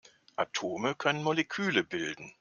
[0.35, 2.33] Atome können Moleküle bilden.